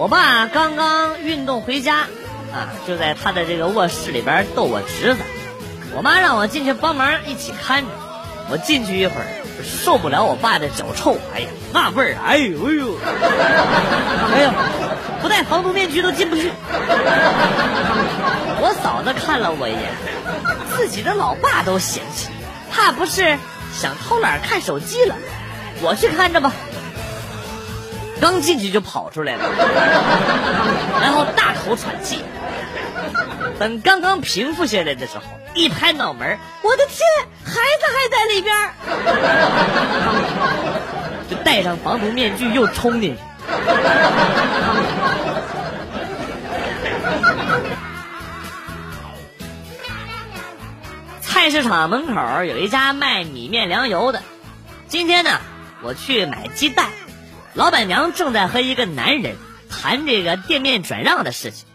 [0.00, 2.06] 我爸刚刚运动回家，
[2.54, 5.20] 啊，就在他的这个卧室里边逗我侄子。
[5.94, 7.88] 我妈让我进去帮忙一起看着。
[8.50, 9.26] 我进去一会儿，
[9.62, 12.96] 受不了我爸的脚臭，哎呀，那味儿，哎呦哎呦，
[14.32, 14.54] 哎呀，
[15.20, 16.50] 不戴防毒面具都进不去。
[18.62, 19.92] 我嫂子看了我一眼，
[20.74, 22.30] 自己的老爸都嫌弃，
[22.72, 23.36] 怕不是
[23.74, 25.14] 想偷懒看手机了？
[25.82, 26.54] 我去看着吧。
[28.20, 29.42] 刚进去就跑出来了，
[31.00, 32.22] 然后大口喘气。
[33.58, 36.98] 等刚刚平复下来的时候，一拍脑门我的天，
[37.44, 38.54] 孩子还在里边
[41.28, 43.22] 就戴上防毒面具又冲进去。
[51.20, 54.22] 菜市场门口有一家卖米面粮油的，
[54.88, 55.40] 今天呢，
[55.82, 56.88] 我去买鸡蛋。
[57.54, 59.36] 老板娘正在和一个男人
[59.68, 61.66] 谈这个店面转让的事情。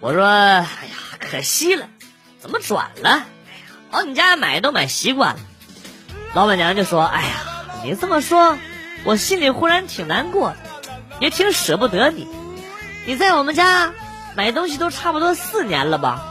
[0.00, 0.68] 我说：“哎呀，
[1.18, 1.88] 可惜了，
[2.40, 3.10] 怎么转了？
[3.10, 3.22] 哎呀，
[3.92, 5.40] 往你家买都买习惯了。”
[6.34, 7.28] 老板娘就说：“哎呀，
[7.84, 8.58] 你这么说，
[9.04, 10.56] 我心里忽然挺难过的，
[11.20, 12.26] 也挺舍不得你。
[13.06, 13.92] 你在我们家
[14.34, 16.24] 买东西都差不多四年了吧？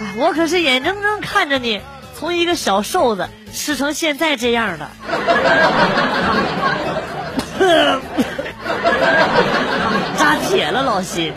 [0.00, 1.80] 哎，我可是眼睁睁看着你
[2.18, 4.90] 从一个小瘦子吃成现在这样的。”
[10.18, 11.32] 扎铁了，老心。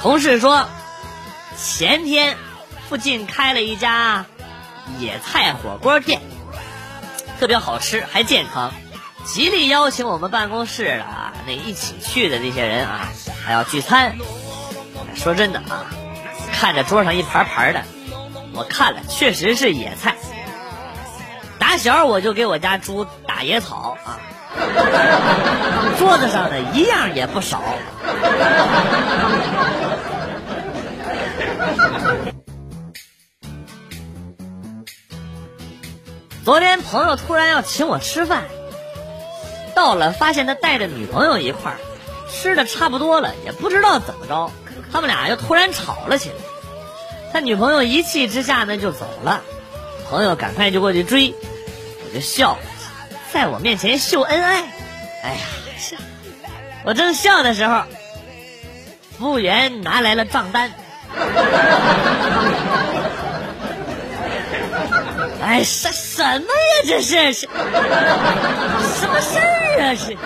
[0.00, 0.68] 同事说，
[1.56, 2.36] 前天
[2.88, 4.26] 附近开了一家
[5.00, 6.20] 野菜火锅店，
[7.40, 8.72] 特别好吃，还健康，
[9.24, 13.08] 极力邀请我们办公室的啊那一起去的那些人啊，
[13.44, 14.16] 还要聚餐。
[15.18, 15.84] 说真的啊，
[16.52, 17.82] 看着桌上一盘盘的，
[18.54, 20.14] 我看了确实是野菜。
[21.58, 24.20] 打小我就给我家猪打野草啊，
[25.98, 27.60] 桌子上的一样也不少。
[36.44, 38.44] 昨天朋友突然要请我吃饭，
[39.74, 41.78] 到了发现他带着女朋友一块儿，
[42.30, 44.50] 吃的差不多了，也不知道怎么着。
[44.92, 46.36] 他们俩又突然吵了起来，
[47.32, 49.42] 他女朋友一气之下呢就走了，
[50.08, 51.34] 朋友赶快就过去追，
[52.04, 52.58] 我就笑，
[53.32, 54.62] 在我面前秀恩爱，
[55.22, 55.40] 哎呀，
[56.84, 57.82] 我正笑的时候，
[59.18, 60.72] 服务员拿来了账单，
[65.42, 67.46] 哎，什什么呀这是，什
[69.08, 70.16] 么事儿啊是？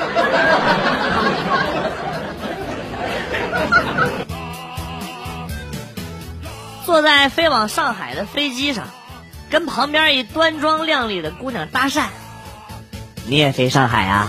[6.92, 8.84] 坐在飞往上海的飞机上，
[9.48, 12.03] 跟旁边一端庄靓丽的姑娘搭讪
[13.25, 14.28] ：“你也飞上海啊？”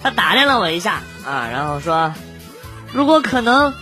[0.00, 2.14] 他打量了我一下啊，然后说
[2.94, 3.74] ：“如果可能，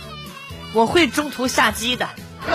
[0.73, 2.09] 我会中途下机的。”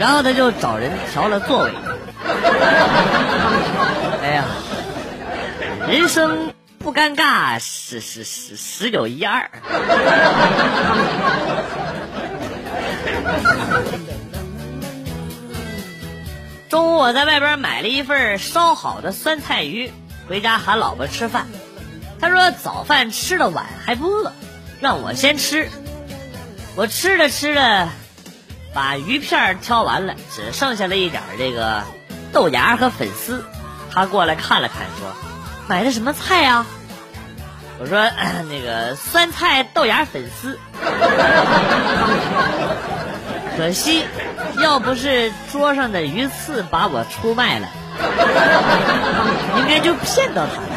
[0.00, 1.70] 然后他就找人调了座位。
[4.24, 4.44] 哎呀，
[5.86, 9.48] 人生不尴尬，十十十十有一二。
[16.68, 19.92] 中午我在外边买了一份烧好的酸菜鱼，
[20.28, 21.46] 回家喊老婆吃饭。
[22.20, 24.32] 他说早饭吃的晚还不饿，
[24.80, 25.68] 让我先吃。
[26.76, 27.88] 我吃着吃着，
[28.72, 31.82] 把鱼片挑完了，只剩下了一点这个
[32.32, 33.44] 豆芽和粉丝。
[33.92, 35.14] 他过来看了看，说
[35.68, 36.66] ：“买的什么菜呀？”
[37.78, 38.10] 我说
[38.50, 40.58] ：“那个酸菜豆芽粉丝。
[43.56, 44.04] ”可惜，
[44.60, 47.68] 要不是桌上的鱼刺把我出卖了，
[49.58, 50.68] 应该就骗到他了。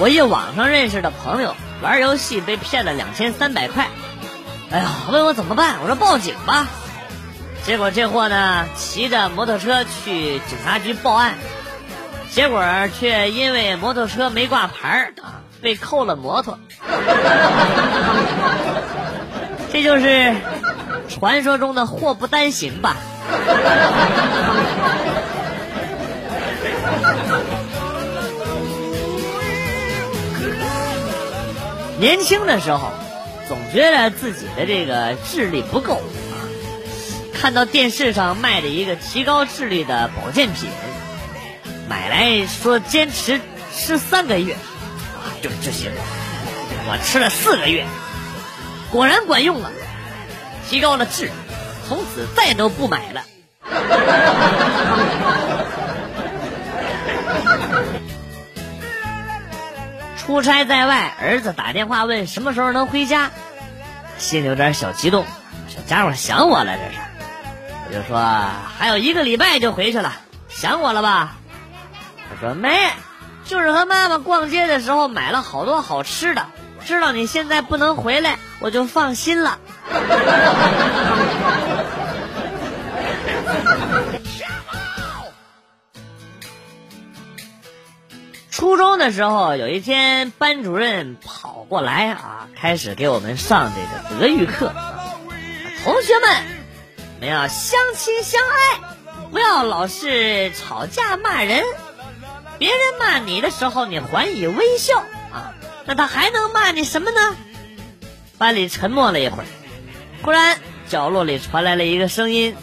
[0.00, 3.88] 我一网上认识的朋友玩游戏被骗了两千三百块，
[4.70, 5.76] 哎呀，问我怎么办？
[5.82, 6.66] 我说报警吧。
[7.64, 11.34] 结果这货呢，骑着摩托车去警察局报案。
[12.30, 12.62] 结果
[12.98, 16.58] 却因为摩托车没挂牌啊，被扣了摩托。
[19.72, 20.34] 这就是
[21.08, 22.96] 传说中的祸不单行吧？
[31.98, 32.92] 年轻的时候，
[33.48, 36.00] 总觉得自己的这个智力不够啊。
[37.34, 40.70] 看到电视上卖的一个提高智力的保健品。
[41.88, 43.40] 买来说坚持
[43.74, 45.90] 吃三个月，啊，就就行。
[46.90, 47.86] 我吃了四个月，
[48.90, 49.70] 果然管用了，
[50.68, 51.30] 提高了质，
[51.88, 53.24] 从此再都不买了。
[60.18, 63.30] 出差在外，儿子打电话问什么时候能回家，
[64.18, 65.24] 心里有点小激动。
[65.68, 66.98] 小家伙想我了，这是。
[67.88, 68.18] 我就说
[68.78, 70.12] 还有一个礼拜就回去了，
[70.50, 71.37] 想我了吧？
[72.40, 72.90] 说没，
[73.44, 76.46] 就是和妈妈逛街的时候买了好多好吃的。
[76.84, 79.58] 知道你现在不能回来，我就放心了。
[88.50, 94.72] 初中的时候，有一天班主任跑过来啊，开始给我们上这个德育课。
[95.84, 96.28] 同学们，
[97.20, 98.80] 们要相亲相爱，
[99.30, 101.62] 不要老是吵架骂人。
[102.58, 104.98] 别人骂你的时候，你还以微笑
[105.32, 107.36] 啊，那他还能骂你什么呢？
[108.36, 109.46] 班里沉默了一会儿，
[110.22, 110.58] 忽然
[110.88, 112.54] 角落里传来了一个声音：“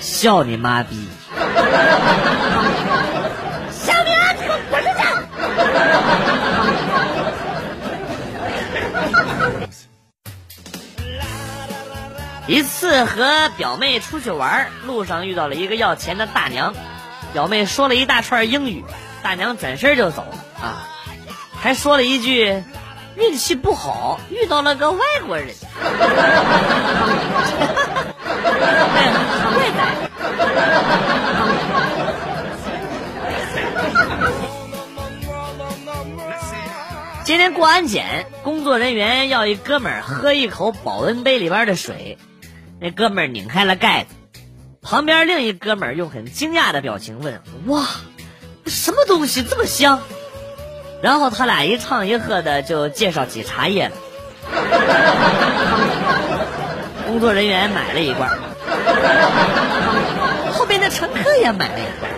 [0.00, 1.08] 笑你妈逼！”
[3.70, 4.12] 小明，
[4.70, 4.94] 滚出去
[12.46, 16.74] 一次和表妹出去玩，路上遇到了一个要钱的大娘，
[17.32, 18.84] 表妹说了一大串英语，
[19.22, 20.88] 大娘转身就走了啊，
[21.60, 22.62] 还说了一句
[23.16, 25.98] 运气不好遇到了个外国人，怪
[29.76, 29.94] 哉。
[37.24, 42.16] 今天过安检，工作人员要一哥们儿喝一口保温杯里边的水，
[42.80, 44.14] 那哥们儿拧开了盖子，
[44.88, 47.84] 旁边另一哥们儿用很惊讶的表情问：“哇，
[48.64, 50.00] 什么东西这么香？”
[51.04, 53.92] 然后他俩一唱一和的就介绍起茶叶了。
[57.06, 58.30] 工作人员买了一罐，
[60.54, 62.10] 后边的乘客也买了一罐。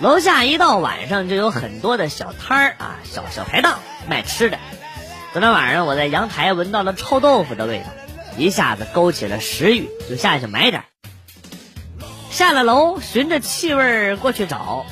[0.00, 4.56] 楼下一到晚上就有很多的小摊儿啊，小小排档卖吃的。
[5.32, 7.84] 昨天晚上我在阳台闻到了臭豆腐的味道，
[8.36, 10.82] 一下子勾起了食欲，就下去买点。
[12.30, 14.84] 下了楼，循着气味过去找，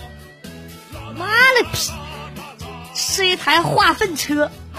[1.16, 1.90] 妈了批，
[2.94, 4.48] 是一台化粪车。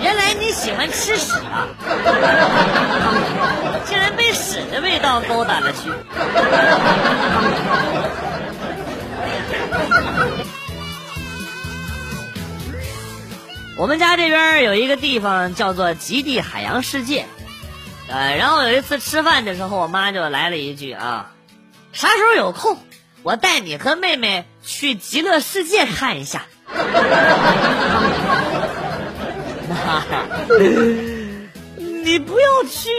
[0.00, 1.66] 原来你喜欢吃屎啊！
[3.86, 5.90] 竟然被屎的味道勾搭了去。
[13.80, 17.24] 我们家这边有一个地方叫做极地海洋世界，
[18.10, 21.30] 呃，然后有一次吃饭的时候，我妈就来了一句啊
[21.90, 22.76] ：“啥时候有空，
[23.22, 26.42] 我带你和妹妹去极乐世界看一下。”
[29.72, 30.26] 哈哈，
[31.78, 32.90] 你不要去，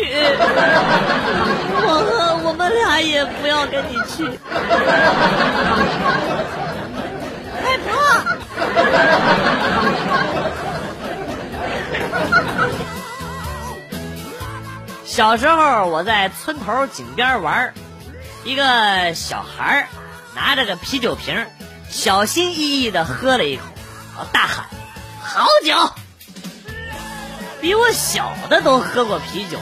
[1.86, 4.28] 我和我们俩也不要跟你去，
[15.12, 17.74] 小时候我在村头井边玩，
[18.46, 19.90] 一个小孩
[20.34, 21.48] 拿着个啤酒瓶，
[21.90, 23.64] 小心翼翼的喝了一口，
[24.32, 24.68] 大喊
[25.22, 25.92] ：“好酒！”
[27.60, 29.60] 比我小的都喝过啤酒，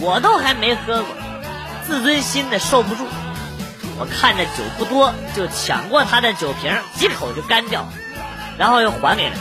[0.00, 1.14] 我都还没喝过，
[1.86, 3.06] 自尊心的受不住。
[4.00, 7.88] 我看着酒不多，就抢过他的酒瓶，几口就干掉，
[8.58, 9.36] 然后又还给他。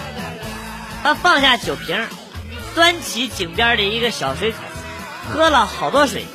[1.02, 2.08] 他放下酒瓶，
[2.76, 4.60] 端起井边的一个小水桶，
[5.30, 6.25] 喝了好多水。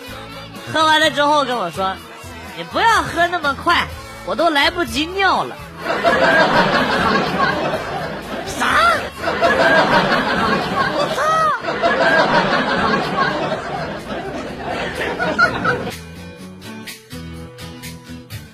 [0.73, 1.97] 喝完了之后跟我说
[2.57, 3.87] ：“你不要喝那么快，
[4.27, 5.57] 我都来不及尿了。
[8.47, 8.67] ”啥？
[10.99, 11.23] 我操！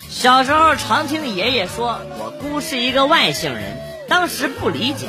[0.09, 3.77] 小时候常听爷爷说我姑是一个外星人，
[4.09, 5.09] 当时不理解，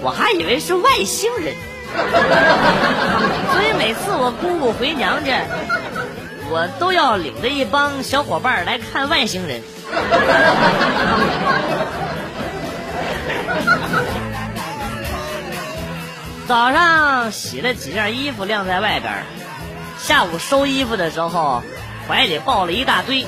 [0.00, 1.56] 我还以为是外星人，
[3.52, 5.42] 所以每次我姑姑回娘家，
[6.50, 9.62] 我都要领着一帮小伙伴来看外星人。
[16.46, 19.24] 早上洗了几件衣服晾在外边，
[19.98, 21.62] 下午收衣服的时候，
[22.08, 23.26] 怀里抱了一大堆，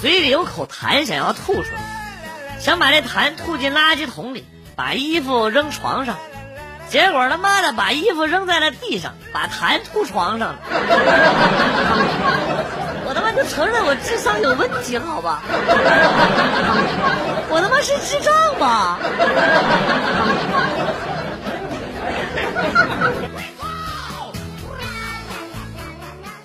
[0.00, 1.78] 嘴里有口痰想要吐出来，
[2.58, 4.44] 想把这痰吐进垃圾桶里，
[4.74, 6.16] 把衣服扔床上，
[6.88, 10.58] 结果他妈的把衣服扔在了地上，把痰吐床上了。
[13.08, 15.42] 我他妈就承认我智商有问题，好吧？
[17.50, 18.98] 我他妈是智障吧？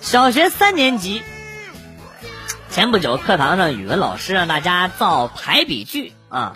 [0.00, 1.22] 小学三年级，
[2.70, 6.54] 前不久课堂上语文老师让大家造排比句啊，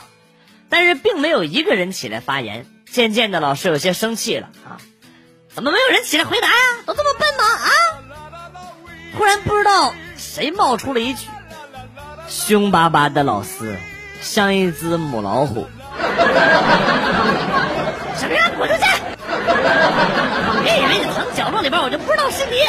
[0.69, 2.67] 但是并没有一个人起来发言。
[2.97, 4.81] 渐渐的，老师有些生气了啊！
[5.55, 6.55] 怎么没有人起来回答呀？
[6.87, 7.45] 都这么笨吗？
[7.45, 7.69] 啊！
[9.15, 11.27] 突然不知道谁冒出了一句
[12.27, 13.77] ：“凶巴巴的老师
[14.23, 15.69] 像一只母老虎。
[18.17, 18.85] ”什么呀，滚出去！
[20.65, 22.67] 别以为你藏角落里边，我就不知道是你。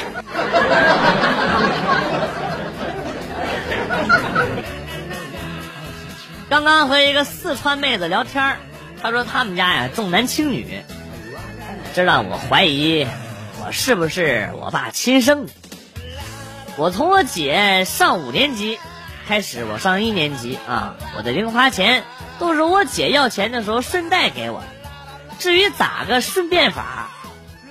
[6.50, 8.58] 刚刚和一个四川妹子聊天
[9.02, 10.84] 他说他们家呀重男轻女，
[11.94, 13.08] 这让我怀疑
[13.66, 15.52] 我是不是我爸亲生的。
[16.78, 18.80] 我从我姐上五年级
[19.28, 22.04] 开始，我上一年级啊，我的零花钱
[22.40, 24.64] 都是我姐要钱的时候顺带给我。
[25.40, 27.10] 至于咋个顺便法，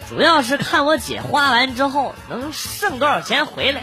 [0.08, 3.82] 主要是看我姐花完之后能剩多少钱回来。